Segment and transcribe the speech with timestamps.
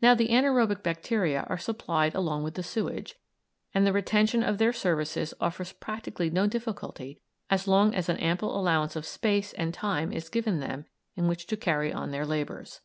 [0.00, 3.16] Now the anaërobic bacteria are supplied along with the sewage,
[3.74, 8.58] and the retention of their services offers practically no difficulty as long as an ample
[8.58, 10.86] allowance of space and time is given them
[11.16, 12.80] in which to carry on their labours.